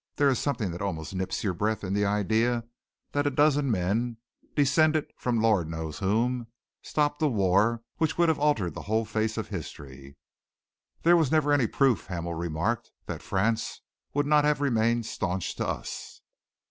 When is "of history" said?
9.37-10.17